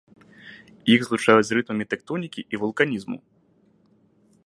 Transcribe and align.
Іх 0.93 0.99
злучаюць 1.09 1.45
з 1.49 1.55
рытмамі 1.59 1.85
тэктонікі 1.93 2.41
і 2.55 2.61
вулканізму. 2.63 3.17